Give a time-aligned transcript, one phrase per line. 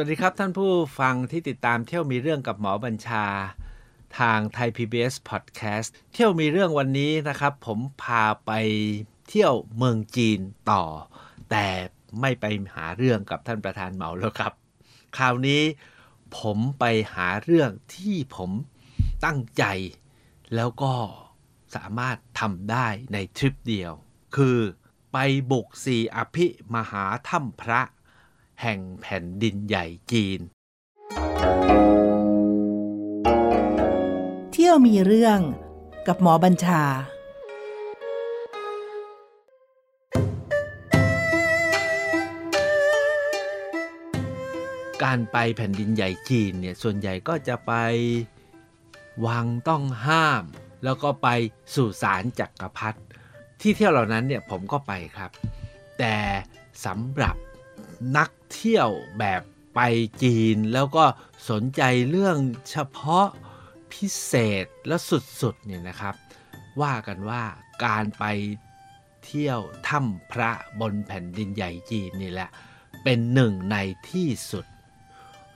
[0.00, 3.26] วัสดีครับท่านผู้ฟังที่ติดตามเที่ยวมีเรื่องกับหมอบัญชา
[4.18, 8.52] ทางไทย PBS Podcast เที่ยวมีเรื่องวันนี้นะครับ ผมพาไป
[9.28, 10.40] เที่ยวเมืองจีน
[10.70, 10.84] ต่อ
[11.50, 11.66] แต่
[12.20, 14.52] ไม่ไปหาเรื่องกับท่านประธานเหมาแล้วครับ
[15.16, 15.62] คราวนี้
[16.38, 16.84] ผมไป
[17.14, 18.50] หาเรื่องที่ผม
[19.24, 19.64] ตั้งใจ
[20.54, 20.94] แล้วก็
[21.74, 23.92] สามารถทำได้ในทริปเดียว
[24.36, 24.58] คือ
[25.12, 25.16] ไป
[25.50, 27.80] บุกสีอภิมหาถ้ำพระ
[28.62, 30.40] แห่งแผ่นดินใหญ่จีน
[34.52, 35.40] เที่ยวมีเรื่อง
[36.06, 36.82] กับหมอบัญชา
[45.02, 47.72] การไปแผ่นดินใหญ่จีนเนี่ยส่วนใหญ่ก็จะไป
[49.26, 50.44] วังต้องห้าม
[50.84, 51.28] แล้วก็ไป
[51.74, 52.98] สู่ศาลจักรพรรดิ
[53.60, 55.30] ที่เที่ยวเหล่านั้นเนี่ยผมก็ไปครับ
[55.98, 56.14] แต่
[56.84, 57.36] สำหรับ
[58.16, 59.42] นักเที่ยวแบบ
[59.74, 59.80] ไป
[60.22, 61.04] จีน แล้วก็
[61.50, 62.36] สนใจเรื่อง
[62.70, 63.26] เฉพาะ
[63.92, 64.32] พิเศ
[64.64, 64.96] ษและ
[65.40, 66.14] สุดๆเนี่ยนะครับ
[66.82, 67.42] ว่ากันว่า
[67.84, 68.24] การไป
[69.24, 72.50] เที่ยวถ้ำพระบนแผ่นดินใหญ่จีนนี่แหละ
[73.04, 73.76] เป็นหนึ่งใน
[74.10, 74.66] ที่สุด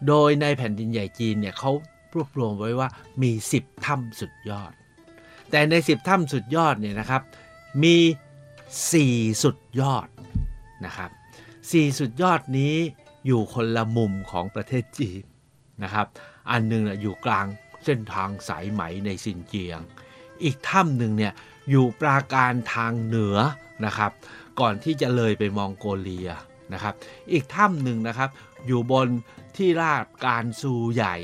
[0.07, 1.73] โดยในแผ่นดินใหญ่จีนเนี่ยเขา
[2.15, 2.89] รวบรวมไว้ว่า
[3.23, 4.73] มี 10 ถ้ำสุดยอด
[5.51, 7.23] แต่ใน 10 ถ้ำสุดยอดเนี่ยนะครับ
[7.83, 7.97] มี
[8.65, 10.09] 4 สุดยอด
[10.85, 11.11] นะครับ
[11.71, 12.75] 4สุดยอดนี้
[13.27, 15.25] อยู่คนละมุมของประเทศจีน
[15.83, 16.07] นะครับ
[16.51, 17.47] อันหนึงน่ะอยู่กลาง
[17.85, 19.81] เส้นทางสายไหมในซินเจียง
[20.45, 21.33] อีกถ้ำหนึ่งเนี่ย
[21.71, 23.39] อยู่ปราการทางเหนือ
[23.85, 24.13] นะครับ
[24.61, 26.31] ก่อนที่จะเลยไปมองโกเลีย
[26.73, 26.95] นะครับ
[27.33, 28.31] อีกถ้ำหนึ่งนะครับ
[28.67, 29.09] อยู่บน
[29.57, 31.17] ที่ราบการซูใหญ่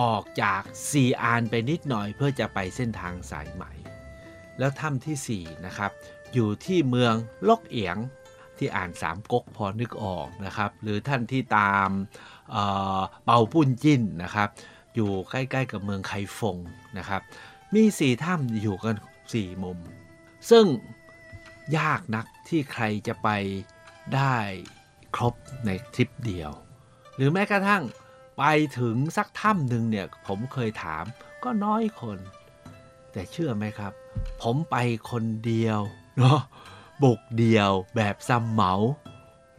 [0.00, 3.64] ออกจากซีอานไปนิดหน่อยเพื่อจะไปเส้นทางสายไหม
[4.58, 5.90] แล้วถ้ำที่4นะครับ
[6.34, 7.14] อยู่ที่เมือง
[7.48, 7.96] ลกเอียง
[8.58, 11.88] ที่อ่านสามก๊กพอนึกออกนะครับ หรือท่านที่ตาม
[12.50, 12.62] เอ่
[12.98, 14.48] อเปาปุ้นจิ้นนะครับ
[14.94, 16.56] อยู่ใกล้ๆกับเมืองไคฟง
[16.98, 17.22] นะครับ
[17.74, 18.96] มีสี่ถ้ำอยู่กัน
[19.32, 19.78] สี่มุม
[20.50, 20.64] ซึ่ง
[21.78, 23.28] ยากนักที่ใครจะไป
[24.14, 24.36] ได้
[25.16, 25.34] ครบ
[25.66, 26.50] ในทริปเดียว
[27.16, 27.82] หรือแม้กระทั่ง
[28.38, 28.44] ไป
[28.78, 31.04] ถึงสักถ้ำหนึ่งเนี่ยผมเคยถาม
[31.44, 32.18] ก็น้อยคน
[33.12, 33.92] แต่เชื่อไหมครับ
[34.42, 34.76] ผมไป
[35.10, 35.80] คนเดียว
[36.18, 36.40] เนาะ
[37.02, 38.72] บุกเดียวแบบซัมเหมา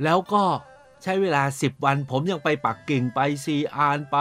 [0.03, 0.43] แล้วก็
[1.03, 4.17] ใช้เวลา 10 วัน ผมยังไปปักกิ่งไปซีอานไป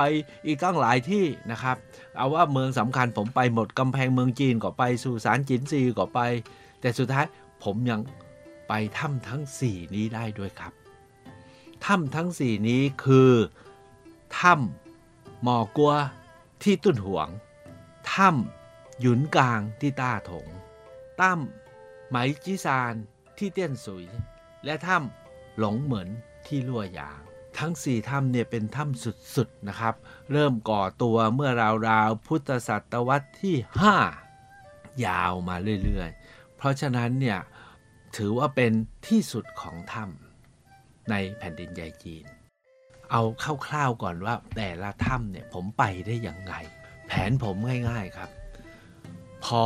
[0.47, 1.77] อีกตั้งหลายที่นะครับ
[2.17, 6.21] เอาว่าเมืองสำคัญผมไปหมดกำแพงเมืองจีนก็ไปสู่สารจินซีก็ไป
[6.81, 7.27] แต่สุดท้าย
[7.65, 8.01] ผมยัง
[8.69, 10.73] ไปถ้ำทั้ง 4 นี้ได้ด้วยครับ
[11.87, 13.33] ถ้ำทั้ง 4 นี้คือ
[14.39, 15.95] ถ้ำหมอกัว
[16.62, 17.28] ที่ตุ้นหวง
[18.12, 20.47] ถ้ำหยุนกลางที่ต้าถง
[21.21, 21.68] ถ้ำ
[22.09, 22.95] ไหมจีซาน
[23.39, 24.05] ที่เตี้ยนสุย
[24.65, 26.09] และถ้ำหลงเหมือน
[26.47, 27.21] ที่ลั่วยาง
[27.59, 29.05] ทั้ง4ถ้ำเนี่ยเป็นถ้ำ
[29.37, 29.95] สุดๆนะครับ
[30.33, 31.51] เริ่มก่อตัวเมื่อ
[31.89, 33.57] ราวๆพุทธศตวรรษที่
[34.33, 37.39] 5 ยาวมาเรื่อยๆ เพราะฉะนั้นเนี่ย
[38.17, 38.73] ถือว่าเป็น
[39.07, 42.25] ที่สุดของถ้ำในแผ่นดินใหญ่จีน
[43.11, 43.23] เอา
[43.67, 46.55] คร่าวๆก่อนว่าแต่ละถ้ำเนี่ยผมไปได้อย่างไง
[47.07, 47.57] แผนผม
[47.91, 48.31] ง่ายๆครับ
[49.45, 49.65] พอ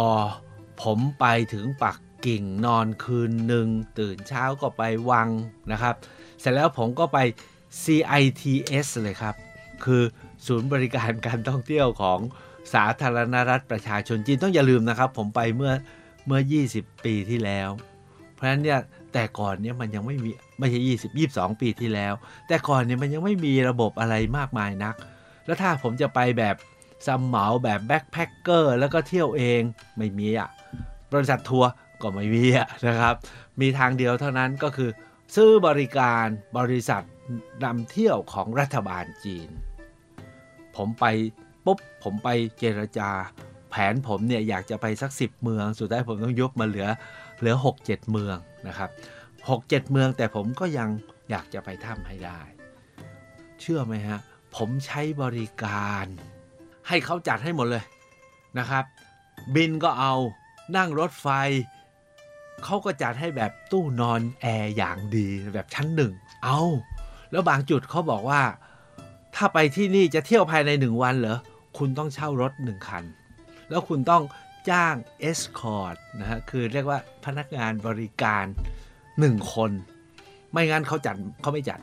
[0.83, 3.69] ผมไปถึงปัก กิ่งนอนคืนหนึ่ง
[3.99, 5.29] ตื่นเช้าก็ไปวัง
[5.73, 5.95] นะครับ
[6.41, 7.19] เสร็จแล้วผมก็ไป
[7.83, 9.35] CITS เลยครับ
[9.85, 10.03] คือ
[10.47, 12.19] ศูนย์บริการการท่องเที่ยวของ
[12.75, 15.73] สาธารณรัฐประชาชนจีนต้องอย่าลืมนะครับ ผมไปเมื่อ
[16.27, 16.41] เมื่อ
[16.73, 17.69] 20 ปีที่แล้ว
[18.35, 18.81] เพราะฉะนั้นเนี่ย
[19.13, 22.15] แต่ก่อนเนี่ยมันยังไม่มีไม่ใช่20 22ปีที่แล้ว
[22.49, 24.95] แต่ก่อนเนี่ยมันยังไม่มีระบบอะไรมากมายนัก
[25.47, 26.57] แล้วถ้าผมจะไปแบบ
[27.07, 29.61] ซัมเหมาแบบแบ็คแพคเกอร์แล้วก็เที่ยวเอง
[29.97, 30.49] ไม่มีอะ
[31.13, 31.71] บริษัททัวร์
[32.03, 32.45] ก็ไม่มี
[32.89, 33.15] นะครับ
[33.61, 34.91] มีทางเดียวเท่านั้นก็คือ
[35.35, 36.27] ซื้อบริการ
[36.59, 37.03] บริษัท
[37.65, 39.49] นำเที่ยวของรัฐบาลจีน
[40.77, 41.05] ผมไป
[41.65, 43.11] ปุ๊บผมไปเจรจา
[43.71, 46.89] แผนผมเนี่ยอยากจะไปสัก 10 เมือง สุดท้ายผมต้องยกมาเหลือ
[47.39, 48.37] เหลือ 6-7 เมือง
[48.69, 48.91] นะครับ
[49.41, 50.89] 6-7 เมืองแต่ผมก็ยัง
[51.31, 52.41] อยากจะไปถ้ำให้ได้
[53.61, 54.19] เชื่อไหมฮะ
[54.57, 56.07] ผมใช้บริการ
[56.89, 57.85] ให้เขาจัดให้หมดเลย
[58.59, 58.85] นะครับ
[59.55, 60.15] บินก็เอา
[60.77, 61.29] นั่งรถไฟ
[62.65, 66.13] เขาก็จัดให้แบบตู้นอนแอร์อย่างดีแบบชั้นหนึ่ง
[66.45, 66.61] เอา
[67.31, 68.43] แล้วบางจุดเขาบอกว่า
[69.35, 71.39] ถ้าไปที่นี่จะเที่ยวภายในหนึ่งวันเหรอ
[71.79, 73.05] คุณต้องเช่ารถหนึ่งคัน
[73.69, 74.23] แล้วคุณต้อง
[74.71, 78.45] จ้าง escort นะฮะ คือเรียกว่าพนักงานบริการ
[79.21, 79.71] หนึ่งคน
[80.53, 81.81] ไม่งั้นเขาจัดเขาไม่จัด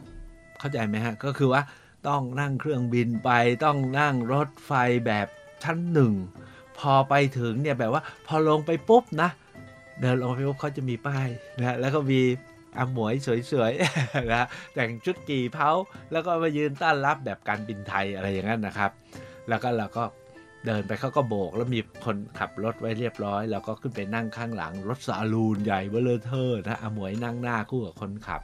[0.59, 1.61] เข้าใจไหมฮะ ก็คือว่า
[2.07, 3.29] ต้องนั่งเครื่องบินไป
[3.65, 4.71] ต้องนั่งรถไฟ
[5.05, 5.27] แบบ
[5.63, 6.13] ชั้นหนึ่ง
[6.77, 9.29] พอไปถึงเนี่ยแบบว่าพอลงไปปุ๊บนะ
[10.01, 11.27] เดินลงไปปุ๊บเขาจะมีป้าย
[11.59, 12.21] นะแล้วก็มี
[12.77, 13.13] อาหมวย
[13.51, 15.71] สวยๆนะแต่งชุดกี่เผา
[16.11, 18.91] แล้วก็มายืนต้อนรับแบบการบินไทยอะไรอย่างนั้นนะครับ
[19.49, 20.03] แล้วก็เราก็
[20.65, 28.41] เดินไปเขาก็โบก แล้วมีคนขับรถไว้เรียบร้อยแล้วก็ขึ้นไปนั่งข้างหลัง รถซาลูนใหญ่เบลเลอเทอร์นะอาหมวยนั่งหน้าคู่กับคนขับ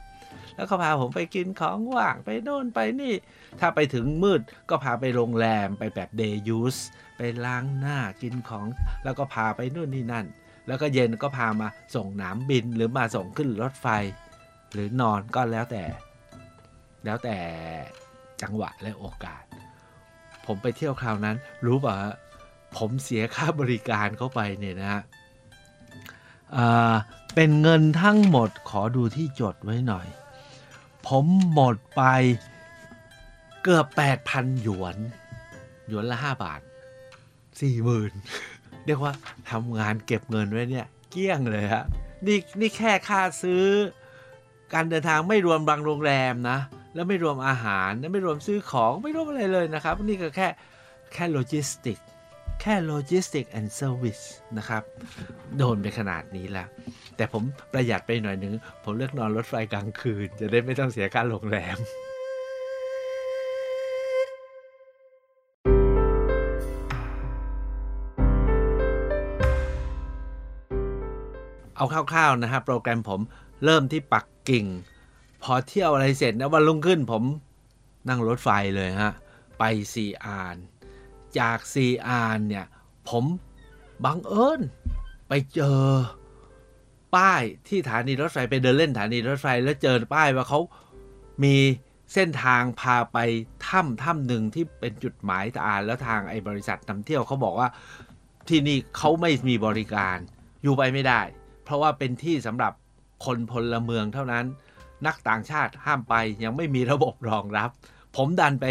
[0.56, 3.14] แล้วก็พาผมไปกินของว่างไปโน่นไปนี่
[3.60, 6.76] ถ้าไปถึงมืดก็พาไปโรงแรมไปแบบเดย์ยูส
[7.16, 8.66] ไปล้างหน้ากินของ
[9.04, 10.26] แล้วก็พาไปนู่นนี่นั่น
[10.66, 13.86] แล้วก็เย็นก็พามาส่งหนามบินหรือมาส่งขึ้นรถไฟ
[14.72, 15.84] หรือนอนก็แล้วแต่
[17.04, 17.36] แล้วแต่
[18.42, 19.44] จังหวะและโอกาส
[20.46, 21.36] ผมไปเที่ยวคราวนั้น
[21.66, 21.96] รู้ป่ะ
[22.76, 25.02] ผมเสียค่าบริการเข้าไปเนี่ยนะฮะ
[27.34, 30.06] เป็นเงินทั้งหมดขอดูที่จดไว้หน่อย
[31.08, 32.02] ผมหมดไป
[33.62, 33.86] เกือบ
[34.26, 34.96] 8,000 หยวน
[35.88, 36.60] หยวนละ 5 บาท
[37.40, 38.55] 40,000
[38.86, 39.12] เรียกว่า
[39.50, 41.84] ทำงานเก็บเงินไว้เนี่ยเกี้ยงเลยฮะ
[42.26, 43.64] นี่นี่แค่ค่าซื้อ
[44.74, 46.58] การเดินทางไม่รวมบางโรงแรมนะ
[46.94, 50.48] แล้วไม่รวมอาหารและไม่รวมซื้อของไม่รวมอะไรเลยนะครับ นี่ก็แค่
[51.12, 51.98] แค่โลจิสติก
[52.60, 54.20] แค่ logistic and service
[54.58, 54.82] นะครับ
[55.56, 56.68] โดนไปขนาดนี้แล้ว
[57.16, 57.42] แต่ผม
[57.72, 58.54] ประหยัดไปหน่อยนึง
[58.84, 61.76] ผมเลือกนอนรถไฟกลางคืน จะได้ไม่ต้องเสียค่าโรงแรม
[71.76, 73.20] เอาคร่าวๆนะฮะโปรแกรมผม
[73.64, 74.66] เริ่มที่ปักกิ่ง
[75.42, 77.22] พอเที่ยวอะไรเสร็จนะวันรุ่งขึ้นผม
[78.08, 79.12] นั่งรถไฟเลยฮะ
[79.58, 79.62] ไป
[79.92, 80.56] ซีอาน
[81.38, 82.66] จากซีอานเนี่ย
[83.08, 83.24] ผม
[84.04, 84.60] บังเอิญ
[85.28, 85.82] ไปเจอ
[87.16, 90.60] ป้ายที่สถานีรถไฟไปเดินเล่นสถานีรถไฟแล้วเจอป้ายว่าเขา
[91.44, 91.56] มี
[92.14, 93.18] เส้นทางพาไป
[93.68, 97.68] ถ้ำถ้ำหนึ่งที่เป็นจุดหมายตาานแล้วทางไอ้บริษัทนำเที่ยวเขาบอกว่า
[98.48, 100.16] ที่นี่เขาไม่มีบริการ
[100.62, 101.20] อยู่ไปไม่ได้
[101.66, 102.72] เพราะว่าเป็นที่สำหรับ
[103.24, 104.44] คนพลเมืองเท่านั้น
[105.06, 107.70] นักต่างชาติห้ามไปยังไม่มีระบบรองรับ
[108.16, 108.66] ผมดันไป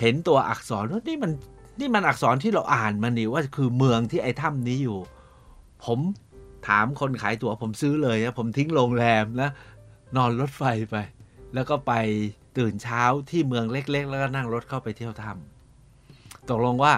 [0.00, 1.32] เห็นตัวอักษรว่านี่มัน
[1.80, 4.98] นี่มันอักษรที่เราอ่านมันนี่ว่าคือเมืองที่ไอ้ถ้ำนี้อยู่
[5.84, 5.98] ผม
[6.68, 9.50] ถามคนขายตั๋วผมซื้อเลยนะผมทิ้งโรงแรมนะ
[10.16, 10.96] นอนรถไฟไป
[11.54, 11.92] แล้วก็ไป
[12.58, 16.94] ตื่นเช้าที่เมืองเล็ก ๆ แล้วก็นั่งรถเข้าไปเที่ยวถ้ำตกลงว่า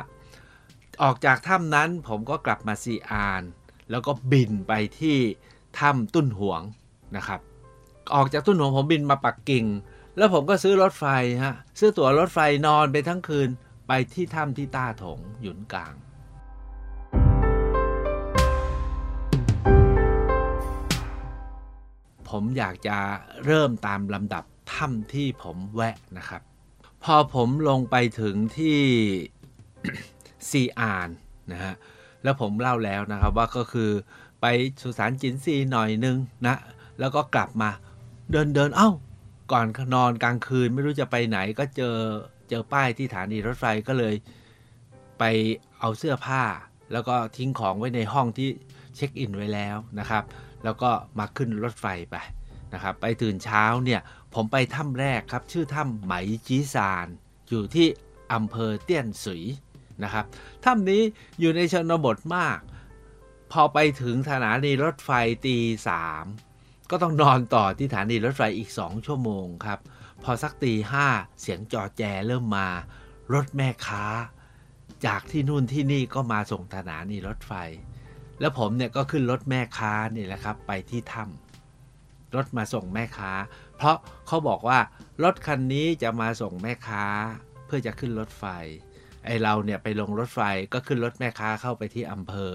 [1.03, 3.43] ออกจากถ้ำนั้นผมก็กลับมาซีอาน
[3.93, 5.17] แล้วก็บินไปที่
[5.79, 6.63] ถ้ำตุ้นหวง
[7.17, 7.41] นะครับ
[8.15, 9.65] ออกจากตุ้นหวงผมบินมาปักกิ่ง
[10.17, 11.05] แล้วผมก็ซื้อรถไฟ
[11.45, 13.49] ฮะซื้อตั๋วรถไฟนอนไปทั้งคืน
[13.89, 15.95] ไปที่ถ้ำที่ต้าถงหยุนกลาง
[22.29, 22.99] ผมอยากจะ
[23.45, 24.45] เริ่มตามลำดับ
[24.75, 26.43] ถ้ำที่ผมแวะนะครับ
[27.05, 28.81] พอผมลงไปถึงที่
[30.49, 31.09] ซีอาน
[31.53, 31.75] นะฮะ
[32.23, 33.91] แล้วผมเล่าแล้วนะครับว่าก็คือ
[34.41, 34.47] ไป
[34.83, 36.17] สุสานจินซีหน่อยนึง
[36.47, 36.57] นะ
[37.01, 37.71] แล้วก็กลับมา
[38.31, 38.91] เดินเดินเอ้า
[39.53, 41.97] ก่อนนอนกลางคืนไม่รู้จะไปไหนก็เจอ
[42.49, 44.15] เจอป้ายที่สถานีรถไฟก็เลย
[45.19, 45.25] ไป
[45.81, 46.43] เอาเสื้อผ้า
[46.93, 48.49] แล้วก็ทิ้งของไว้ในห้องที่
[48.97, 50.25] เช็คอินไว้แล้วนะครับ
[50.65, 52.17] แล้วก็มาขึ้นรถไฟไป
[52.75, 54.01] นะครับไปตื่นเช้าเนี่ย
[54.35, 56.15] ผมไปถ้ำแรกครับ ชื่อถ้ำไหม
[56.47, 57.07] จีซาน
[57.49, 57.87] อยู่ที่
[58.33, 59.43] อำเภอเตี้ยนสุย
[60.05, 60.25] นะครับ
[60.65, 61.03] ถ้ำนี้
[61.41, 62.59] อยู่ในชนบทมาก
[63.53, 65.11] พอไปถึงสถานีรถไฟ
[65.47, 65.57] ตี
[65.89, 66.25] สาม
[66.91, 69.79] ก็ต้องนอนต่อที่สถานีรถไฟอีก 2 ชั่วโมงครับ
[70.23, 71.07] พอสักตีห้า
[71.41, 72.69] เสียงจอแจเริ่มมา
[73.35, 74.05] รถแม่ค้า
[75.07, 77.53] จากที่นู่นที่นี่ก็มาส่งสถานีรถไฟ
[78.41, 83.33] แล้วผมเนี่ยก็ขึ้นรถแม่ค้านี่แหละครับ ไปที่ถ้ำรถมาส่งแม่ค้า
[83.77, 83.97] เพราะ
[84.27, 84.79] เขาบอกว่า
[85.23, 87.05] รถคันนี้จะมาส่งแม่ค้า
[87.67, 88.45] เพื่อจะขึ้นรถไฟ
[89.25, 90.41] ไอเราเนี่ยไปลงรถไฟ
[90.73, 92.55] ก็ขึ้นรถแม่ค้าเข้าไปที่อำเภอ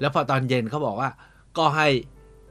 [0.00, 1.10] แล้วพอตอนเย็นเขาบอกว่า
[1.58, 1.88] ก็ให้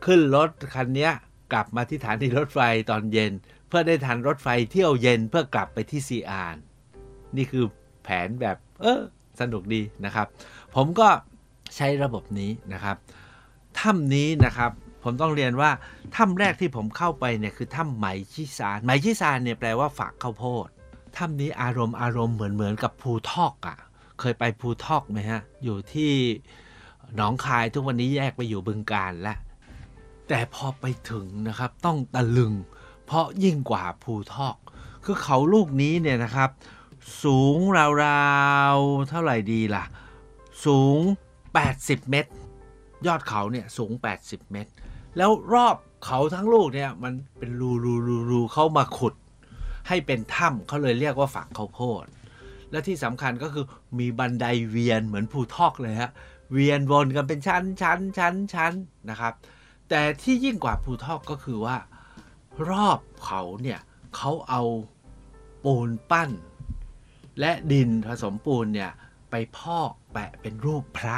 [0.06, 1.10] ขึ้นรถคันนี้
[1.54, 2.60] กลับมาที่ฐานีรถไฟ
[2.92, 3.32] ตอนเย็น
[3.68, 6.56] เพื่อได้ทันรถไฟเที่ยวเย็นเพื่อกลับไปที่ซีอาน
[7.38, 7.66] นี่คือ
[8.04, 9.02] แผนแบบเออ
[9.40, 10.28] สนุกดีนะครับ
[10.76, 11.08] ผมก็
[11.76, 12.98] ใช้ระบบนี้นะครับ
[13.80, 14.72] ถ้ำนี้นะครับ
[15.04, 15.72] ผมต้องเรียนว่า
[16.16, 20.68] ถ้ำแรกที่ผมเข้าไปเนี่ยคือถ้ำไหมชิซานไหมชิซานเนี่ยแปลว่าฝักข้าวโพด
[21.18, 23.78] ถ้ำนี้อารมณ์อารมณ์เหมือนเหมือนกับภูทอกอะ่ะ
[24.20, 26.12] เคยไปภูทอกไหมฮะ อยู่ที่
[27.16, 29.38] หนองคายทุกวันนี้แยกไปอยู่บึงการแล้ว
[30.28, 32.54] แต่พอไปถึงนะครับต้องตะลึง
[33.06, 34.56] เพราะยิ่งกว่าภูทอก
[35.06, 36.50] คือเขาลูกนี้เนี่ยนะครับ
[37.24, 37.58] สูง
[38.06, 38.32] รา
[38.76, 39.84] วๆเท่าไหร่ดีล่ะ
[40.66, 41.00] สูง
[41.54, 42.32] 80 เมตร
[43.08, 43.92] ยอดเขาเนี่ยสูง
[44.22, 44.72] 80 เมตร
[45.18, 49.14] แล้วรอบเขาทั้งลูกเนี่ยมันเป็นรูรูรูรูเข้ามาขุด
[49.88, 52.06] ให้เป็นถ้ำเขาเลยเรียกว่าฝักข้าวโพด
[52.72, 53.66] และที่สำคัญก็คือ
[54.00, 56.12] มีบันไดเวียนเหมือนภูทอกเลยฮะ
[56.54, 58.74] เวียนวนกันเป็นชั้นชั้นชั้นชั้น
[59.10, 59.34] นะครับ
[59.90, 61.78] แแต่ที่ยิ่งกว่าภูทอกก็คือว่า
[62.70, 63.80] รอบเขาเนี่ย
[64.16, 64.64] เขาเอา
[65.64, 66.30] ปูนปั้น
[67.40, 68.92] และดินผสมปูนเนี่ย
[69.32, 71.18] ไปพอกแปะเป็นรูปพระ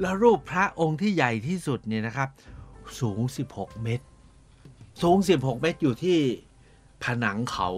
[0.00, 2.28] แล้วรูปพระองค์ที่ใหญ่ที่สุดเนี่ยนะครับ
[3.00, 3.20] สูง
[3.52, 4.06] 16 เมตร
[5.02, 6.18] สูง 16 เมตรอยู่ที่
[7.04, 7.68] ผนังเขา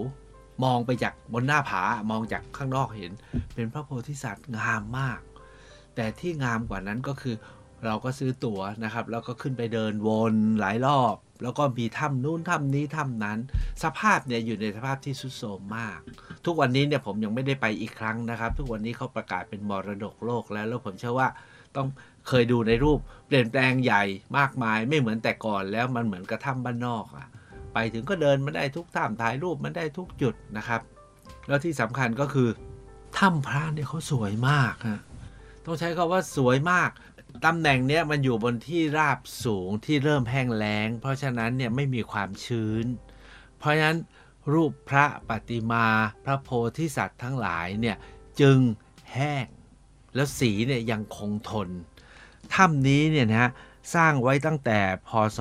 [0.64, 3.12] มองไปจากบนหน้าผามองจากข้างนอกเห็น
[3.54, 5.20] เป็นพระโพธิสัตว์งามมาก
[5.94, 7.34] แต่ที่งามกว่านั้นก็คือ
[7.84, 13.38] เราก็ซื้อตั๋วนะครับ แล้วก็ขึ้นไปเดินวนหลายรอบ แล้วก็มีถ้ำนู้นถ้ำนี้ถ้ำนั้น
[13.82, 15.98] สภาพเนี่ยอยู่ในสภาพที่สุดโทรมมาก
[16.44, 21.28] ทุกวันนี้เนี่ยผมยังไม่ได้ไปอีกครั้งนะครับ ทุกวันนี้เขาประกาศเป็นมรดกโลกแล้ว แล้วผมเชื่อว่า
[21.76, 21.88] ต้อง
[22.28, 24.04] เคยดูในรูปเปลี่ยนแปลงใหญ่
[24.38, 27.26] มากมาย ไม่เหมือนแต่ก่อนแล้วมันเหมือนกระถ้ำบ้านนอกอะ
[27.78, 30.80] ไปถึงก็เดินมาได้ทุกถ้ำถ่ายรูปมันได้ทุกจุดนะครับ
[31.48, 32.48] แล้วที่สำคัญก็คือ
[33.18, 35.00] ถ้ำพระเนี่ยเขาสวยมากฮะ
[35.64, 36.90] ต้องใช้คาว่าสวยมาก
[37.44, 42.86] ตำแหน่งเนี้ยมันอยู่บนที่ราบสูงที่เริ่มแห้งแล้ง เพราะฉะนั้นเนี่ยไม่มีความชื้น
[43.58, 43.98] เพราะฉะนั้น
[44.52, 45.86] รูปพระปฏิมา
[46.24, 47.96] พระโพธิสัตว์ทั้งหลายเนี่ย
[48.40, 48.58] จึง
[49.14, 49.46] แห้ง
[50.14, 51.68] แล้วสีเนี่ยยังคงทน
[52.54, 53.50] ถ้ำนี้เนี่ยนะฮะ
[53.94, 54.78] สร้างไว้ตั้งแต่
[55.08, 55.40] พศ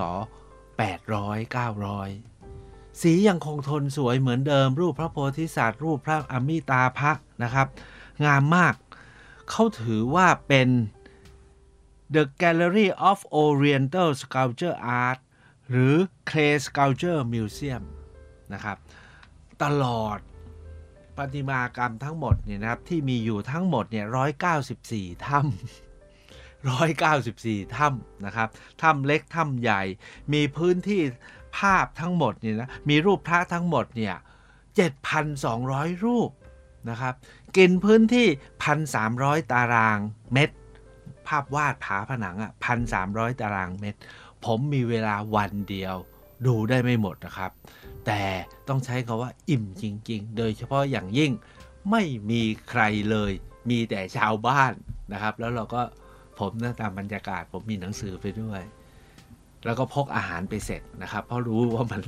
[0.78, 7.12] 800 900 สียังคงทนสวยเหมือนเดิม รูปพระโพธิสัตว์รูปพระอมิตาภะ
[7.44, 7.68] นะครับ
[8.26, 8.76] งามมาก
[9.50, 10.70] เขาถือว่าเป็น
[12.16, 15.20] The Gallery of Oriental Sculpture Art
[15.70, 15.96] หรือ
[16.30, 17.84] Clay Sculpture Museum
[18.54, 18.78] นะครับ
[19.64, 20.20] ตลอด
[21.18, 24.06] ประติมากรรมทั้งหมดเนี่ยนะครับที่มีอยู่ทั้งหมดเนี่ย
[24.66, 25.85] 194ถ้ำ
[26.66, 28.50] 194 ถ้ำนะครับ
[28.82, 29.82] ถ้ำเล็ก ถ้ำใหญ่
[30.34, 31.02] มีพื้นที่
[31.58, 34.16] ภาพทั้งหมดเนี่ยนะ มีรูปพระทั้งหมดเนี่ย
[35.30, 36.32] 7,200 รูป
[36.90, 37.14] นะครับ
[37.58, 38.28] กินพื้นที่
[38.90, 40.00] 1,300 ตาราง
[40.34, 40.56] เมตร
[41.28, 42.52] ภาพวาดผาผนังอะ
[42.96, 44.00] 1,300 ตารางเมตร
[44.46, 45.96] ผมมีเวลาวันเดียว
[46.46, 47.52] ดูได้ไม่หมดนะครับ
[48.06, 48.22] แต่
[48.68, 51.32] ต้องใช้คาว่าอิ่มจริง ๆ โดยเฉพาะอย่างยิ่ง
[51.92, 52.82] ไม่มีใคร
[53.12, 53.32] เลย
[53.70, 54.74] มีแต่ชาวบ้าน
[55.14, 55.82] นะครับ แล้วเราก็
[56.40, 58.62] ผมนะตามบรรยากาศ ผมมีหนังสือไปด้วย
[59.66, 62.02] แล้วก็พกอาหารไปเสร็จนะครับ เพราะรู้ว่ามัน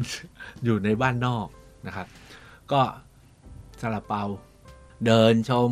[0.64, 1.48] อยู่ในบ้านนอก
[1.88, 2.08] นะครับ
[2.72, 2.82] ก็
[3.82, 4.24] ซาลาเปา
[5.06, 5.70] เดินชม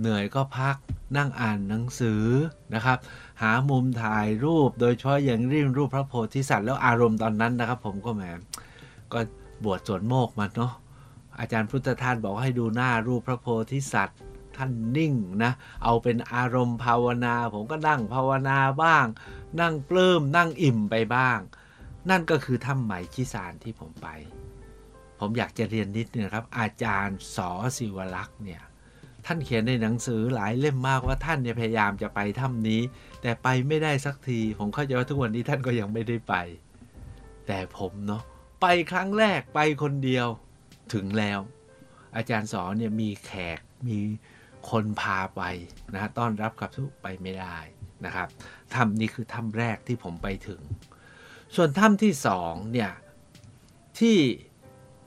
[0.00, 0.76] เหนื่อยก็พัก
[1.16, 2.24] นั่งอ่านหนังสือ
[2.74, 2.98] นะครับ
[3.42, 8.22] หามุมถ่ายรูปโดยเฉพาะอย่างริ่มรูปพระโพธิสัตว์แล้วอารมณ์ตอนนั้นนะครับ ผมก็แหม
[9.12, 9.20] ก็
[9.64, 10.72] บวชสวนโมกมาเนาะ
[11.38, 14.18] อาจารย์พุทธทาสบอกให้ดูหน้ารูปพระโพธิสัตว์
[14.58, 15.52] ท่านนิ่งนะ
[15.84, 19.06] เอาเป็นอารมณ์ภาวนา ผมก็นั่งภาวนาบ้าง
[19.60, 21.38] นั่งปลื้มนั่งอิ่มไปบ้าง
[22.10, 24.08] นั่นก็คือถ้ำใหม่ชิสารที่ผมไป
[25.18, 28.62] ผมอยากจะเรียนนิดนึงครับ อาจารย์สอศิวลักษ์เนี่ย
[29.26, 32.80] ท่านเขียนในหนังสือหลายเล่มมากว่าท่านเนี่ยพยายามจะไปถ้ำนี้
[33.22, 36.34] แต่ไปไม่ได้สักที ผมเข้าใจว่าทุกวันนี้ท่านก็ยังไม่ได้ไป
[37.46, 38.22] แต่ผมเนาะ
[38.62, 40.26] ไปครั้งแรกไปคนเดียว
[40.94, 41.40] ถึงแล้ว
[42.16, 43.96] อาจารย์สอนเนี่ยมีแขกมี
[44.70, 45.42] คนพาไป
[45.94, 47.58] นะต้อนรับกับทุกไปไม่ได้
[48.04, 48.28] นะครับ
[48.74, 50.60] ถ้ำนี้คือถ้ำแรกที่ผมไปถึง
[51.54, 52.92] ส่วนถ้ำที่สองเนี่ย
[53.98, 54.16] ที่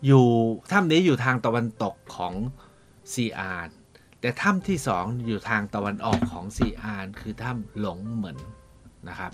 [0.06, 0.26] อยู่
[0.72, 2.34] ถ้ำนี้อยู่ทางตะวันตกของ
[3.14, 3.70] ซีอาน
[4.20, 8.38] แต่ถ้ำที่สองอยู่ทางตะวันออกของซีอานคือถ้ำหลงเหมือน
[9.10, 9.32] นะครับ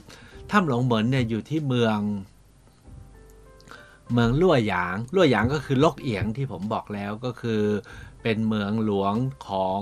[0.52, 2.00] ถ้ำหลงเหมือนเนี่ยอยู่ที่เมือง
[4.14, 7.64] เมืองลั่วหยางลั่วหยางก็คือลกเอียงที่ผมบอกแล้วก็คือ
[8.24, 9.14] เป็นเมืองหลวง
[9.48, 9.82] ของ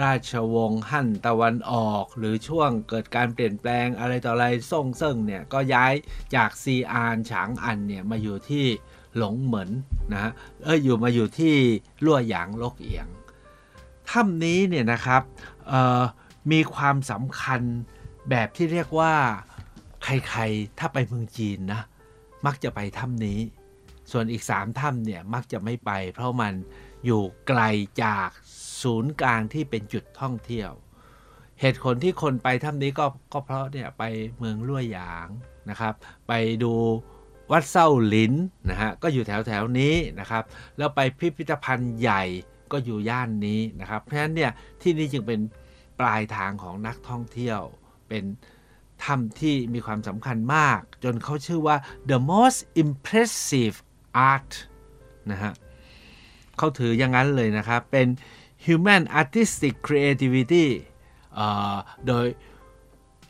[0.00, 5.92] ราชวงศ์ฮั่นตะวันออก หรือช่วงเกิดการเปลี่ยนแปลงอะไรต่ออะไรซ่งเซิ่งเนี่ย ก็ย้าย
[6.34, 8.64] จากซีอานฉางอันเนี่ยมาอยู่ที่
[9.16, 9.70] หลงเหมือน
[10.12, 10.30] นะ
[10.64, 11.54] เอออยู่มาอยู่ที่
[12.04, 13.06] ลั่วหยางลกเอียง
[14.10, 15.22] ถ้ำนี้เนี่ยนะครับ
[16.52, 17.60] มีความสำคัญ
[18.30, 19.14] แบบที่เรียกว่า
[20.02, 21.80] ใครๆ ถ้าไปเมืองจีนนะ
[22.46, 23.40] มักจะไปถ้ำนี้
[24.12, 26.54] ส่วนอีกสามถ้ำเนี่ยมักจะไม่ไป เพราะมัน
[27.06, 27.62] อยู่ไกล
[28.04, 28.28] จาก
[28.82, 30.70] ศูนย์กลางที่เป็นจุดท่องเที่ยว
[31.60, 34.02] เหตุผลที่คนไปถ้ำนี้ก็ก็เพราะเนี่ยไป
[34.38, 35.28] เมืองลั่วหยาง
[35.70, 35.94] นะครับ
[36.28, 36.32] ไป
[36.62, 36.72] ดู
[37.52, 38.32] วัดเส้าหลิน
[38.70, 40.44] นะฮะก็อยู่แถวแถวนี้นะครับ
[40.78, 42.22] แล้วไปพิพิธภัณฑ์ใหญ่
[42.72, 45.40] ก็อยู่ย่านนี้นะครับ เพราะฉะนั้นเนี่ยที่นี่จึงเป็น
[46.00, 47.60] ปลายทางของนักท่องเที่ยว
[48.08, 48.24] เป็น
[49.04, 51.76] ถ้ำที่มีความสำคัญมาก จนเขาชื่อว่า
[52.10, 53.76] the most impressive
[54.30, 54.52] art
[55.30, 55.52] นะฮะ
[56.58, 58.06] เขาถืออย่างนั้นเลยนะครับ เป็น
[58.64, 60.66] human artistic creativity
[62.06, 62.26] โดย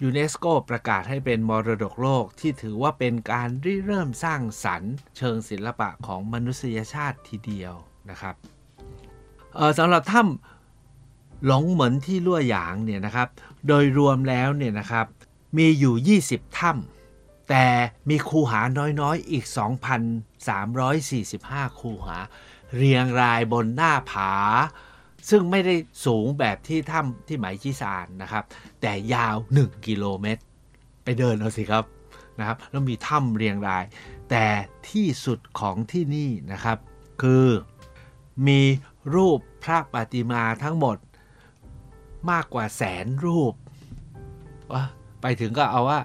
[0.02, 7.74] ยูเนสโกประกาศให้เป็นมรดกโลกที่ถือว่าเป็นการริเริ่มสร้างสรรค์ เชิงศิลปะของมนุษยชาติทีเดียว
[8.10, 8.34] นะครับ
[9.78, 13.28] สำหรับถ้ำหลงเหมือนที่ลั่วหยางเนี่ยนะครับ
[13.66, 15.06] โดยรวมแล้วเนี่ยนะครับ
[15.56, 17.66] มีอยู่ 20 ถ้ำแต่
[18.08, 18.60] มีคูหา
[19.00, 19.44] น้อยๆ อีก
[20.22, 22.18] 2,345 คูหา
[22.76, 24.32] เรียงรายบนหน้าผา
[25.30, 25.74] ซึ่งไม่ได้
[26.06, 28.44] สูงแบบที่ถ้ำที่ไหมชิซานนะครับ
[28.80, 30.42] แต่ยาว 1 กิโลเมตร
[31.04, 31.84] ไปเดินเอาสิครับ
[32.38, 33.84] นะครับ แล้วมีถ้ำเรียงราย
[34.30, 34.44] แต่
[34.90, 36.78] ที่สุดของที่นี่นะครับ
[37.22, 37.46] คือ
[38.46, 38.60] มี
[39.14, 40.96] รูปพระปฏิมาทั้งหมด
[42.30, 43.54] มากกว่าแสนรูป
[44.72, 44.84] วะ
[45.22, 46.00] ไปถึงก็เอาว่า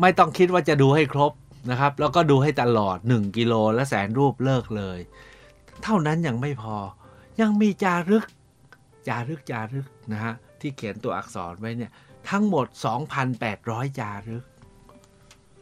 [0.00, 1.32] ไม่ต้องคิดว่าจะดูให้ครบ
[1.70, 4.98] นะครับ แล้วก็ดูให้ตลอด 1 กิโลและแสนรูปเลิกเลย
[5.82, 6.76] เท่านั้นยังไม่พอ
[7.40, 8.24] ยังมีจารึก
[9.08, 11.90] จารึกจารึกนะฮะที่เขียนตัวอักษรไว้เนี่ย
[12.30, 12.66] ทั้งหมด
[13.32, 14.44] 2,800 จารึก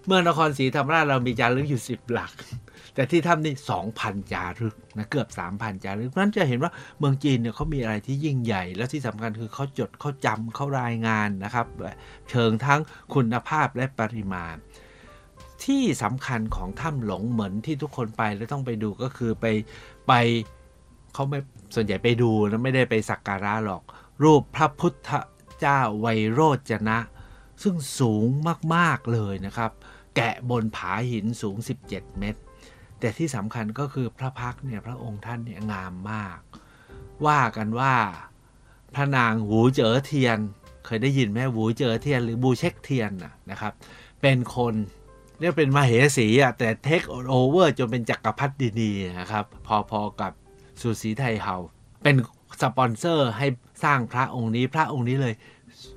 [0.08, 2.32] เมื่อนครศรีธรรมราชเรามีจารึกอยู่10หลัก
[2.94, 3.54] แต่ที่ถ้ำนี่
[3.92, 11.66] 2,000จารึกนะเกือบ3,000จารึกนั้นจะเห็นว่าเมืองจีนเนี่ยเขามีอะไรที่ยิ่งใหญ่ และที่สำคัญคือเขาจดเขาจำเขารายงานนะครับ
[12.30, 12.80] เชิงทั้ง
[13.14, 14.54] คุณภาพและปริมาณ
[15.64, 19.46] ที่สำคัญของถ้ำหลงเหมือนที่ทุกคนไปแล้วต้องไปดูก็คือไป
[20.08, 20.12] ไป
[21.14, 21.38] เขาไม่
[21.74, 23.82] ส่วนใหญ่ไปดูนะไม่ได้ไปสักการะหรอก
[24.22, 25.10] รูปพระพุทธ
[25.60, 26.98] เจ้าไวยโรจนะ
[27.62, 28.26] ซึ่งสูง
[28.74, 29.72] มาก ๆ เลยนะครับ
[30.18, 31.56] แกะบนผาหินสูง
[31.86, 32.40] 17 เมตร
[33.00, 36.38] แต่ที่สำคัญก็คือพระพักตร์เนี่ยพระองค์ท่านเนี่ยงามมาก
[37.26, 37.94] ว่ากันว่า
[38.94, 40.38] พระนางอู่เจ๋อเทียน
[40.84, 43.72] เคยได้ยินไหมอู่เจ๋อเทียน หรือบูเช็กเทียนนะนะครับ
[44.22, 44.74] เป็นคน
[45.40, 49.44] เรียกเป็นมาเหสีอะแต่เทคโอเวอร์จนเป็นจักรพรรดินีนะครับ
[49.90, 50.32] พอๆกับ
[50.80, 51.56] ซูสีไทเฮา
[52.02, 52.16] เป็น
[52.62, 53.46] สปอนเซอร์ให้
[53.84, 55.34] สร้างพระองค์นี้พระองค์นี้เลย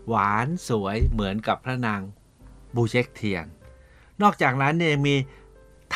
[0.08, 2.01] หวานสวยเหมือนกับพระนาง
[2.75, 3.46] บูเช็คเทียน
[4.24, 5.16] นอกจากนั้นเนี่ยมี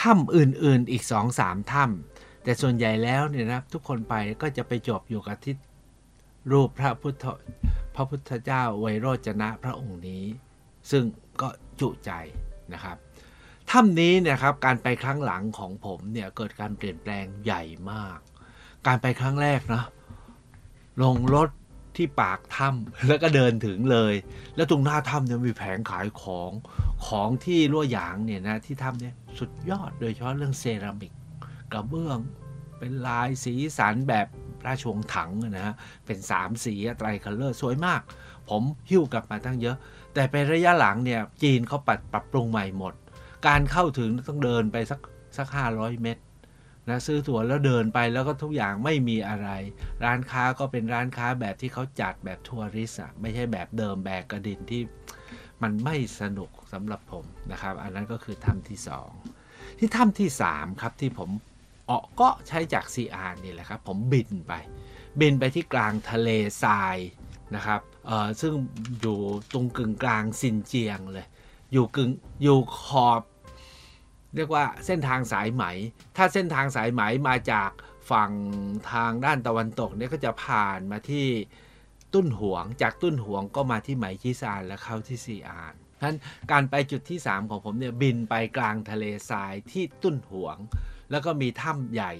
[0.02, 5.56] ถ้ำอื่นๆอีกสองสามถ้ำแต่ส่วนใหญ่แล้วเนี่ยนะทุกคนไปก็จะไปจบอยู่กับที่
[6.52, 7.26] รูปพระพุทธ
[7.96, 10.24] พระพุทธเจ้าไวยโรจนะพระองค์นี้
[10.92, 11.04] ซึ่ง
[11.42, 12.12] ก็จุใจ
[12.74, 12.98] นะครับ
[13.72, 18.20] ถ้ำนี้เนี่ยครับการไปครั้งหลังของผมเนี่ยเกิดการเปลี่ยนแปลงใหญ่มาก
[18.88, 19.84] การไปครั้งแรกนะ
[21.04, 21.50] ลงรถ
[21.98, 24.14] ที่ปากถ้ำแล้วก็เดินถึงเลย
[24.56, 26.52] แล้วตรงหน้าถ้ำเนี่ยมีแผงขายของ
[27.08, 31.14] ของที่รั่วหยางเนี่ยนะที่ถ้ำเนี่ยสุดยอดโดยเฉพาะเรื่องเซรามิก
[31.72, 32.20] กระเบื้อง
[32.80, 34.28] เป็นลายสีสันแบบ
[34.66, 38.02] ราชวงศ์ถังนะฮะเป็นสามสีอะไตรคัลเลอร์สวยมาก
[38.50, 39.78] ผมหิ้วกลับมาตั้งเยอะ
[40.14, 42.94] แต่ไประยะหลังเนี่ยจีนเขาปรับปรับปรุงใหม่หมด
[43.48, 45.00] การเข้าถึงต้องเดินไปสัก
[45.38, 46.22] สักห้าร้อยเมตร
[46.90, 49.50] นะซื้อตั๋วแล้วเดินไปแล้วก็ทุกอย่างไม่มีอะไร
[50.04, 54.82] ร้านค้าก็เป็นร้านค้าแบบที่เขาจัดแบบทัวริส์อะไม่ใช่แบบเดิมแบกกระดินที่
[55.64, 59.10] มันไม่สนุกสำหรับผมนะครับ อันนั้นก็คือถ้ำที่สอง
[59.80, 61.30] ที่ถ้ำที่สามครับที่ผม
[61.88, 64.54] เออก็ใช้จาก CR นี่แหละครับ ผมบินไป
[65.20, 66.30] บินไปที่กลางทะเล
[66.64, 66.98] ทราย
[67.56, 68.54] นะครับเอ่อซึ่ง
[69.02, 69.20] อยู่
[69.54, 71.28] ตรงกึ่งกลางซินเจียงเลย
[71.74, 72.12] อยู่กึ่ง
[72.44, 73.22] อยู่ขอบ
[74.36, 75.64] เรียกว่าเส้นทางสายไหม
[76.18, 77.72] ถ้าเส้นทางสายไหมมาจาก
[78.12, 78.32] ฝั่ง
[78.92, 81.28] ทางด้านตะวันตกเนี่ยก็จะผ่านมาที่
[82.14, 86.18] ตุ้นหวง จากตุ้นหวงก็มาที่ไหมชิซานแล้วเข้าที่ซีอานนั้น
[86.52, 90.58] การไปจุดที่ 3 ของผมเนี่ยบินไปกลางทะเลทรายที่ตุ้นหวง
[91.12, 92.14] แล้วก็มีถ้ำใหญ่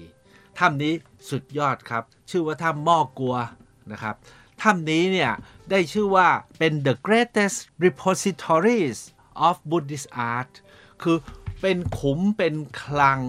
[0.58, 0.92] ถ้ำนี้
[1.30, 3.36] สุดยอดครับ ชื่อว่าถ้ำม้อกัว
[3.92, 4.14] นะครับ
[4.62, 5.32] ถ้ำนี้เนี่ย
[5.70, 8.98] ได้ชื่อว่าเป็น the greatest repositories
[9.46, 10.52] of Buddhist art
[11.02, 11.16] คือ
[11.60, 13.20] เป็นขุมเป็นคลัง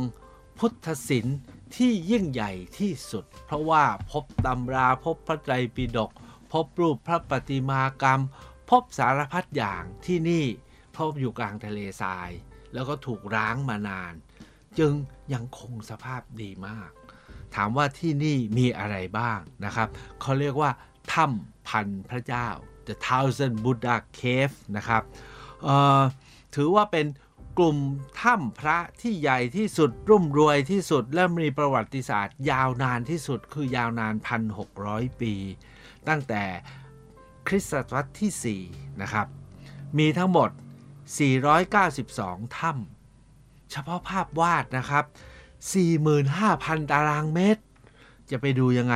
[0.59, 1.37] พุทธศิลป์
[1.75, 6.11] ที่ยิ่งใหญ่ที่สุด เพราะว่าพบตำราพบพระไตรปิฎก
[6.51, 8.21] พบรูปพระปฏิมากรรม
[8.69, 10.45] พบสารพัดอย่างที่นี่
[10.95, 12.29] พบอยู่กลางทะเลทราย
[12.73, 14.13] แล้วก็ถูกร้างมานาน
[14.79, 14.93] จึง
[15.33, 16.89] ยังคงสภาพดีมาก
[17.55, 19.87] ถามว่าที่นี่มีอะไรบ้างนะครับ
[20.21, 20.71] เขาเรียกว่า
[21.13, 22.47] ถ้ำพันพระเจ้า
[22.87, 25.03] The Thousand Buddha Cave นะครับ
[26.55, 27.05] ถือว่าเป็น
[27.57, 27.77] กลุ่ม
[28.21, 34.13] ถ้ำพระที่ใหญ่ที่สุดรุ่มรวยที่สุด และมีประวัติศาสตร์ ยาวนานที่สุดคือยาวนาน
[34.67, 35.33] 1,600 ปี
[36.07, 36.43] ตั้งแต่
[37.47, 39.27] คริสตศตวรรษที่ 4 นะครับ
[39.97, 40.49] มีทั้งหมด
[41.33, 45.05] 492 ถ้ำเฉพาะภาพวาดนะครับ
[45.97, 47.63] 45,000 ตารางเมตร
[48.29, 48.95] จะไปดูยังไง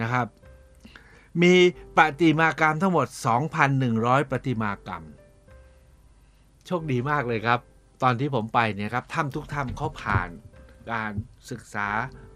[0.00, 0.26] นะครับ
[1.42, 1.54] มี
[1.96, 3.06] ประติมากรรมทั้งหมด
[3.68, 5.04] 2,100 ประติมากรรม
[6.66, 7.60] โชคดีมากเลยครับ
[8.02, 10.28] ตอนที่ผมไปเนี่ยครับถ้ำทุกถ้ำเขาผ่าน
[10.92, 11.12] การ
[11.50, 11.88] ศึกษา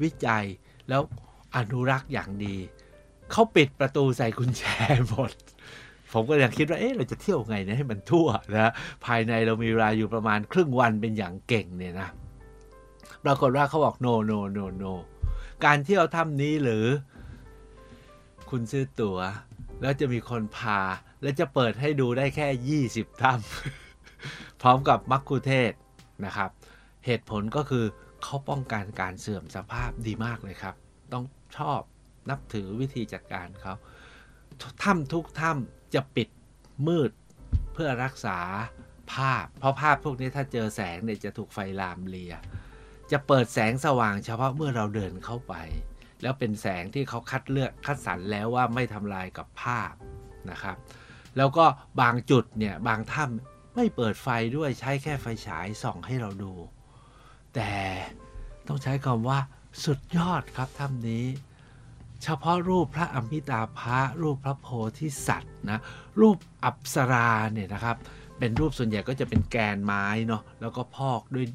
[0.02, 0.44] วิจัย
[0.88, 1.02] แล้ว
[1.56, 2.56] อนุรักษ์อย่างดี
[3.32, 4.62] เขาปิดประตูใส่กุญแจ
[5.08, 5.32] หมด
[6.12, 8.72] ผมก็ยังคิดว่าเอ๊ะเราจะเที่ยวไงนะให้มันทั่วนะ
[9.04, 12.08] ภายในเรามีเวลาอยู่ประมาณครึ่งวันเป็นอย่างเก่งเนี่ยนะ
[13.24, 14.92] ปรากฏว่าเขาบอก no no no no
[15.64, 16.84] การเที่ยวถ้ำนี้หรือ
[18.50, 19.18] คุณซื้อตั๋ว
[19.80, 20.80] แล้วจะมีคนพา
[21.22, 23.87] และจะเปิดให้ดูได้แค่ 20ถ้ำ
[24.62, 25.72] พร้อมกับมักคุเทศ
[26.26, 26.50] นะครับ
[27.06, 27.84] เหตุผลก็คือ
[28.22, 30.74] เขาป้องกันการเสื่อมสภาพดีมากเลยครับ
[31.12, 31.24] ต้อง
[31.56, 31.80] ชอบ
[32.30, 33.74] นับถือวิธีจัดการเขา
[34.84, 36.28] ถ้ำทุกถ้ำจะปิด
[36.86, 37.10] มืด
[37.72, 38.38] เพื่อรักษา
[39.14, 42.34] ภาพ เพราะภาพพวกนี้ถ้าเจอแสงเนี่ยจะถูกไฟลามเลีย
[43.12, 45.54] จะเปิดแสงสว่างเฉพาะเมื่อเราเดินเข้าไป
[46.22, 49.92] แล้วเป็นแสงที่เขาคัดเลือกคัดสรรแล้วว่าไม่ทำลายกับภาพ
[50.50, 50.76] นะครับ
[51.36, 51.66] แล้วก็
[52.00, 56.52] บางจุดเนี่ยบางถ้ำ ไม่เปิดไฟด้วยใช้แค่ไฟฉายส่องให้เราดู
[57.54, 57.72] แต่
[58.68, 59.38] ต้องใช้คำว่า
[59.84, 61.26] สุดยอดครับถ้ำนี้
[62.22, 65.78] เฉพาะรูปพระอมิตาภะรูปพระโพธิสัตว์นะ
[66.20, 67.96] รูปอัปสราเนี่ยนะครับ
[68.38, 71.46] เป็นรูปส่วนใหญ่ก็จะเป็นแกนไม้เนาะแล้วก็พอกด้วย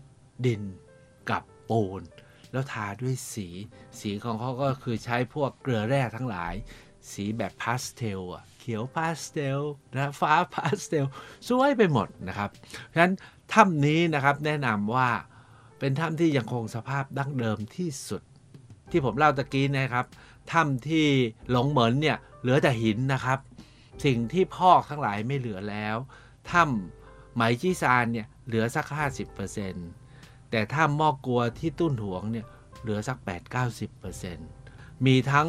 [0.45, 0.61] ดิน
[1.29, 2.01] กับปูน
[2.51, 3.47] แล้วทาด้วยสี
[3.99, 6.53] สีของเขาก็คือใช้พวกเกลือแร่ทั้งหลาย
[7.11, 9.61] สีแบบพาสเทลอะเขียวพาสเทล
[9.93, 11.05] นะฟ้าพาสเทล
[11.47, 12.49] สวยไปหมดนะครับ
[12.89, 13.13] เพราะฉะนั้น
[13.53, 15.09] ถ้ำนี้นะครับแนะนำว่า
[15.79, 18.21] เป็นถ้ำที่ยังคงสภาพดั้งเดิมที่สุด
[18.91, 20.05] ที่ผมเล่าตะกี้นะครับ
[20.51, 21.07] ถ้ำที่
[21.51, 23.39] หลงเหมินเนี่ยเหลือแต่หินนะครับ
[24.05, 25.97] สิ่งที่พอกทั้งหลายไม่เหลือแล้ว
[26.51, 28.85] ถ้ำไหมจี้ซานเนี่ยเหลือสัก
[29.69, 32.45] 50%แต่ถ้ำมอกกัวที่ตุ้นหวงเนี่ย
[32.81, 33.17] เหลือสัก
[33.91, 35.47] 8-90%มีทั้ง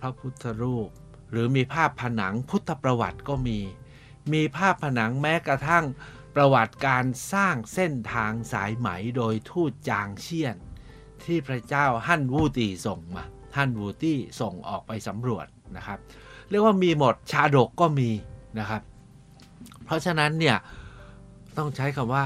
[0.00, 0.88] พระพุทธรูป
[1.30, 3.58] หรือมีภาพผนังพุทธประวัติก็มี
[4.32, 5.84] มีภาพผนังแม้กระทั่ง
[6.34, 10.56] ประวัติการสร้างเส้นทางสายไหมโดยทูตจางเชียน
[11.24, 13.24] ที่พระเจ้าฮั่นวูตีส่งมา
[13.56, 15.98] ฮั่นวูตี้ส่งออกไปสำรวจนะครับ
[16.48, 18.10] เรียกว่ามีหมดชาดกก็มี
[18.58, 18.82] นะครับ
[19.84, 20.56] เพราะฉะนั้นเนี่ย
[21.56, 22.22] ต้องใช้คำว่า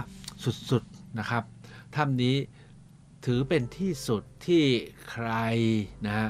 [0.71, 1.43] สุดๆนะครับ
[1.95, 2.37] ถ้ำนี้
[3.27, 4.65] ถือเป็นที่สุดที่
[5.11, 5.31] ใคร
[6.07, 6.29] นะฮะ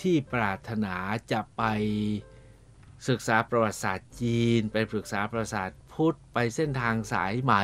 [0.00, 0.94] ที่ปรารถนา
[1.32, 1.62] จะไป
[3.08, 7.54] ศึกษาประวัติศาสตร์จีน ไปศึกษาประวัติศาสตร์พุทธไปเส้นทางสายไหม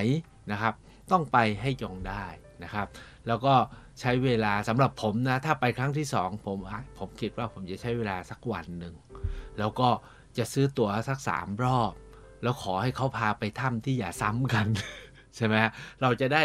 [0.53, 0.75] นะครับ
[1.11, 2.27] ต้องไปให้ยงได้
[2.65, 2.87] นะครับ
[3.27, 3.55] แล้วก็
[4.01, 6.59] ใช้เวลาสำหรับผมนะ ถ้าไปครั้งที่สองผม
[6.99, 8.95] ผมคิดว่าผมจะใช้เวลาสักวันหนึ่ง
[9.59, 9.89] แล้วก็
[10.39, 11.93] จะซื้อตั๋วสักสามรอบ
[12.43, 14.67] แล้วขอให้เขาพาไปถ้ำที่อย่าซ้ำกัน
[15.37, 15.55] ใช่ไหม
[16.03, 16.43] เราจะได้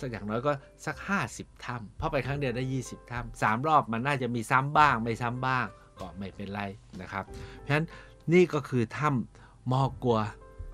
[0.00, 0.52] สักอย่างน้อยก็
[0.86, 0.96] สัก
[1.30, 5.66] 50ถ้ำเพราะไปครั้งเดียวได้ 20ถ้ำสามรอบมันน่าจะมีซ้ำบ้างไม่ซ้ำบ้าง
[5.98, 6.62] ก็ไม่เป็นไร
[7.02, 7.86] นะครับ เพราะฉะนั้น
[8.32, 10.20] นี่ก็คือถ้ำมอกัว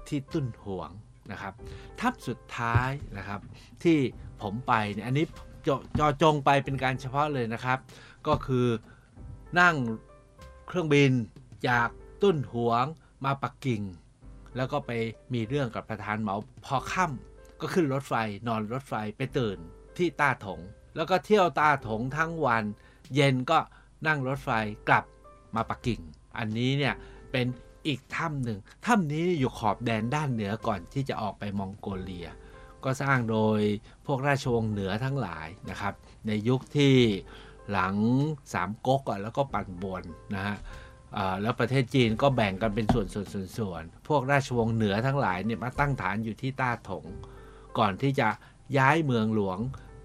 [0.08, 0.90] ที่ตุ้นหวง
[1.32, 1.54] นะครับ
[2.00, 3.40] ถ้ำสุดท้ายนะครับ
[3.82, 3.98] ที่
[4.42, 5.26] ผมไปเนี่ยอันนี้
[5.98, 7.78] จอจงไปเป็นการเฉพาะเลยนะครับ
[8.26, 8.66] ก็คือ
[9.60, 9.74] นั่ง
[10.68, 11.12] เครื่องบิน
[11.68, 11.88] จาก
[12.22, 12.84] ตุ้นหวง
[13.24, 13.82] มาปักกิ่ง
[14.56, 14.90] แล้วก็ไป
[15.34, 18.14] มีเรื่องกับประธานเหมาพอค่ำ ก็ขึ้นรถไฟ
[18.48, 19.58] นอนรถไฟไปตื่น
[19.96, 20.60] ที่ต้าถง
[20.96, 22.64] แล้วก็เที่ยวต้าถงทั้งวัน
[23.14, 23.58] เย็นก็
[24.06, 24.50] นั่งรถไฟ
[24.88, 25.04] กลับ
[25.54, 26.00] มาปักกิ่ง
[26.38, 26.94] อันนี้เนี่ย
[27.32, 27.46] เป็น
[27.86, 32.28] อีกถ้ำหนึ่งถ้ำนี้อยู่ขอบแดนด้านเหนือก่อนที่จะออกไปมองโกเลีย
[32.84, 33.60] ก็สร้างโดย
[34.06, 35.94] พวกราชวงศ์เหนือทั้งหลายนะครับ
[36.26, 36.94] ในยุคที่
[37.72, 37.94] หลัง
[38.52, 40.02] สามก๊กแล้วก็ปั่นบน
[40.34, 40.56] นะฮะ
[41.42, 47.04] แล้วประเทศจีนก็แบ่งกันเป็นส่วนส่วนส่วนส่วนพวกราชวงศ์เหนือทั้งหลายเนี่ยมาตั้งฐานอยู่ที่ต้าถง
[47.78, 48.28] ก่อนที่จะ
[48.78, 49.58] ย้ายเมืองหลวง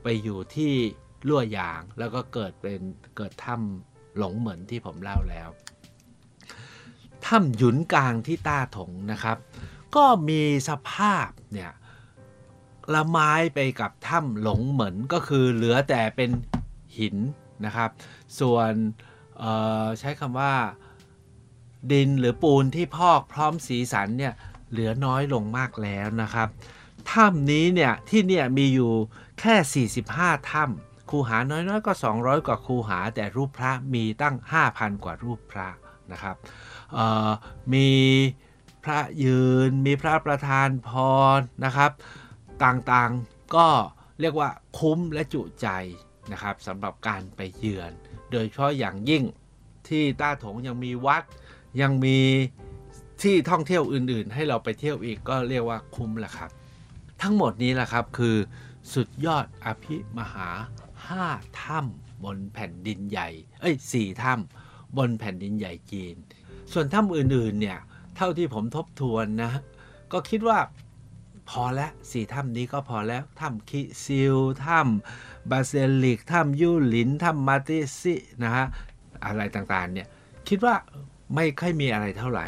[0.03, 0.73] ไปอยู่ที่
[1.27, 2.81] ลั่วยาง แล้วก็เกิดเป็น
[3.17, 5.49] เกิดถ้ำหลงเหมือนที่ผมเล่าแล้ว
[7.25, 9.37] ถ้ำหยุนกลางที่ต้าถงนะครับ
[9.95, 11.71] ก็มีสภาพเนี่ย
[12.93, 16.29] ละไม้ไปกับถ้ำหลงเหมือนก็คือเหลือแต่เป็น
[16.97, 17.17] หิน
[17.65, 17.89] นะครับ
[18.39, 18.73] ส่วน
[19.99, 20.53] ใช้คำว่า
[21.91, 24.33] ดินหรือปูนที่พอกพร้อมสีสันเนี่ย
[24.71, 26.49] เหลือน้อยลงมากแล้วนะครับ
[27.13, 28.93] ถ้ำนี้เนี่ยที่เนี่ยมีอยู่
[29.39, 34.35] แค่ 45 ถ้ำคูหาน้อยๆ ก็ 200 กว่าคูหา แต่รูปพระมีตั้ง
[34.69, 35.67] 5,000 กว่ารูปพระ
[36.11, 36.35] นะครับ
[37.73, 37.89] มี
[38.83, 40.91] พระยืนมีพระประธานพ
[41.37, 41.91] รนะครับ
[42.63, 43.67] ต่างๆก็
[44.19, 45.67] เรียกว่าคุ้มและจุใจ
[46.31, 47.91] นะครับสำหรับการไปเยือน
[48.31, 49.23] โดยเฉพาะอย่างยิ่ง
[49.87, 51.23] ที่ต้าถงยังมีวัด
[51.81, 52.19] ยังมี
[53.21, 56.51] ที่ท่องเที่ยวอื่นๆ ให้เราไปเที่ยวอีกก็เรียกว่าคุ้มแหละครับ
[57.21, 58.35] ทั้งหมดนี้แหละครับคือ
[58.93, 60.49] สุดยอดอภิมหา
[61.07, 61.25] ห้า
[61.61, 63.29] ถ้ำบนแผ่นดินใหญ่
[63.61, 66.15] เอ้ยสี่ถ้ำบนแผ่นดินใหญ่จีน
[66.73, 67.77] ส่วนถ้ำอื่นๆเนี่ย
[68.15, 69.51] เท่าที่ผมทบทวนนะ
[70.11, 70.59] ก็คิดว่า
[71.49, 78.65] พอแล้วสี่ถ้ำนี้ก็พอแล้วถ้ำคิซิลถ้ำบาเซลิกถ้ำยูหลินถ้ำมาติซินะฮะ
[79.25, 80.07] อะไรต่างๆเนี่ย
[80.47, 80.75] คิดว่า
[81.35, 82.47] ไม่ค่อยมีอะไรเท่าไหร่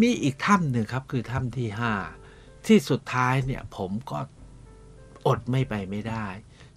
[0.00, 1.68] มีอีกถ้ำหนึ่งครับคือถ้ำที่
[2.18, 4.18] 5ที่สุดท้ายเนี่ยผมก็
[5.26, 6.26] อดไม่ไปไม่ได้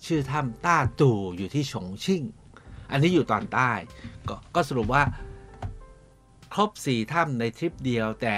[0.05, 2.23] ชื่อถ้ำต้าตู่อยู่ที่ฉงชิ่ง
[2.91, 3.71] อันนี้อยู่ตอนใต้
[4.29, 5.03] กก็สรุปว่า
[6.53, 8.35] ครบสี่ถ้ำในทริปเดียว แต่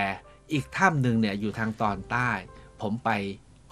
[0.53, 2.29] อีกถ้ำหนึ่งเนี่ยอยู่ทางตอนใต้
[2.81, 3.09] ผมไป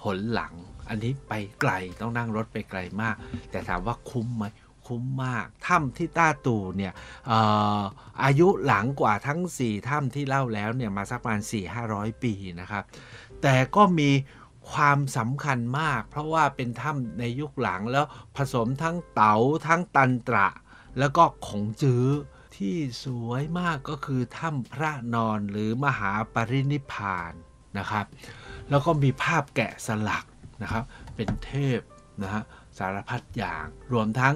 [0.04, 0.54] หนหลัง
[0.88, 3.16] อันนี้ไปไกลต้องนั่งรถไปไกลมาก
[3.50, 4.44] แต่ถามว่าคุ้มไหม
[4.88, 6.92] คุ้มมากถ้ำที่ต้าตูเนี่ย
[7.30, 7.82] อา
[8.24, 11.40] อายุหลังกว่าทั้ง 4ถ้ำที่เล่าแล้วเนี่ยมาสักประมาณ
[11.82, 12.84] 4-500 ปีนะครับ
[13.42, 14.10] แต่ก็มี
[14.72, 19.34] ความสำคัญมาก เพราะว่าเป็นถ้ำในยุคหลังแล้วผสมทั้งเต๋า
[19.66, 20.48] ทั้งตันตระ
[20.98, 22.06] แล้วก็ของจื้อ
[22.56, 27.32] ที่สวยมากก็คือถ้ำพระนอนหรือมหาปรินิพาน
[27.78, 28.06] นะครับ
[28.70, 30.24] แล้วก็มีภาพแกะสลัก
[30.62, 31.80] นะครับ เป็นเทพ
[32.22, 32.42] นะฮะ
[32.78, 34.34] สารพัดอย่างรวมทั้ง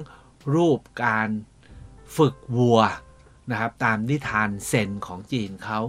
[0.53, 1.29] รูปการ
[2.17, 2.79] ฝึกวัว
[3.49, 5.79] นะครับตามนิทานเซนของจีนเขา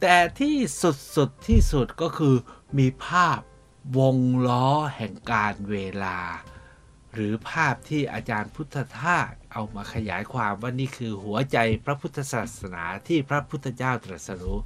[0.00, 2.36] แต่ที่สุดๆที่สุดก็คือ
[2.78, 3.40] มีภาพ
[3.98, 4.16] วง
[4.46, 6.18] ล้อแห่งการเวลา
[7.14, 14.58] หรือภาพที่อาจารย์พุทธทาสเอามาขยายความว่านี่คือหัวใจพระพุทธศาสนาที่พระพุทธเจ้าตรัสรู้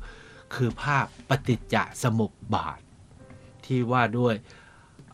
[0.54, 2.80] คือภาพปฏิจจสมุปบาท
[3.66, 4.34] ที่ว่าด้วย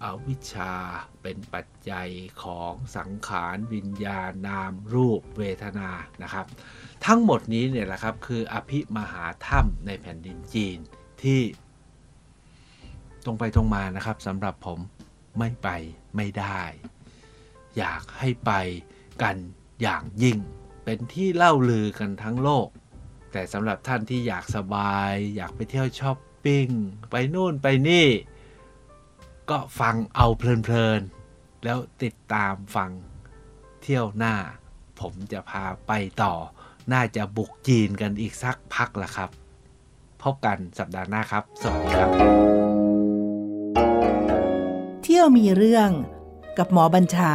[0.02, 0.74] อวิชชา
[1.22, 2.08] เป็นปัจจัย
[2.42, 5.90] ของสังขารวิญญาณนามรูปเวทนา
[6.22, 6.46] นะครับ
[7.06, 10.78] ทั้งหมดนี้เนี่ยแหละครับคืออภิมหาถ้ำในแผ่นดินจีน
[11.22, 11.40] ที่
[13.24, 14.78] ตรงไปตรงมานะครับสำหรับผม
[15.38, 15.68] ไม่ไป
[16.16, 16.62] ไม่ได้
[17.78, 18.52] อยากให้ไป
[19.22, 19.36] กัน
[19.82, 20.38] อย่างยิ่ง
[20.84, 22.68] เป็นที่เล่าลือกันทั้งโลก
[23.32, 26.66] แต่สำหรับท่านที่อยากสบาย อยากไปเที่ยวช้อปปิ้ง
[27.10, 28.06] ไปนู่นไปนี่
[29.52, 32.90] ก็ฟังเอาเพลินๆ แล้วติดตามฟัง
[33.82, 34.34] เที่ยวหน้า
[35.00, 36.34] ผมจะพาไปต่อ
[36.92, 39.30] น่าจะบุกจีนกันอีกสักพักละครับ
[40.22, 42.10] พบกันสัปดาห์หน้าครับ สวัสดีครับ
[45.02, 45.90] เที่ยวมีเรื่อง
[46.58, 47.32] กับหมอบัญชา